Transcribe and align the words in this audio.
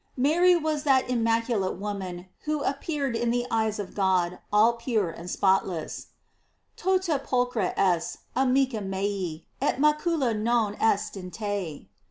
Mary 0.17 0.55
was 0.55 0.81
that 0.81 1.07
immaculate 1.11 1.77
woman 1.77 2.25
who 2.45 2.61
appear 2.63 3.05
ed 3.07 3.15
in 3.15 3.29
the 3.29 3.45
eyes 3.51 3.77
of 3.77 3.93
God 3.93 4.39
all 4.51 4.73
pure 4.73 5.11
and 5.11 5.29
spotless: 5.29 6.07
"Tota 6.75 7.19
pulchra 7.19 7.71
es, 7.77 8.17
arnica 8.35 8.81
mea, 8.81 9.45
et 9.61 9.75
macula 9.79 10.35
non 10.35 10.75
est 10.81 11.15
inte." 11.15 11.85